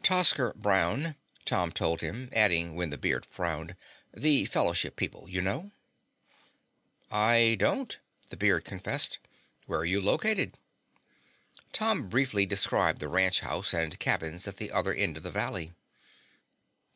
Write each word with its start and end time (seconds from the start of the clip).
"Tosker 0.00 0.54
Brown," 0.54 1.16
Tom 1.44 1.72
told 1.72 2.02
him, 2.02 2.30
adding 2.32 2.76
when 2.76 2.90
the 2.90 2.96
beard 2.96 3.26
frowned, 3.26 3.74
"the 4.14 4.44
Fellowship 4.44 4.94
people, 4.94 5.28
you 5.28 5.40
know." 5.42 5.72
"I 7.10 7.56
don't," 7.58 7.98
the 8.30 8.36
beard 8.36 8.64
confessed. 8.64 9.18
"Where 9.66 9.80
are 9.80 9.84
you 9.84 10.00
located?" 10.00 10.56
Tom 11.72 12.08
briefly 12.08 12.46
described 12.46 13.00
the 13.00 13.08
ranch 13.08 13.40
house 13.40 13.74
and 13.74 13.98
cabins 13.98 14.46
at 14.46 14.58
the 14.58 14.70
other 14.70 14.94
end 14.94 15.16
of 15.16 15.24
the 15.24 15.32
valley. 15.32 15.72